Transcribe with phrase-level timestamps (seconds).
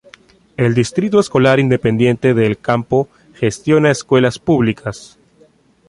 [0.57, 5.19] El Distrito Escolar Independiente de El Campo gestiona escuelas públicas.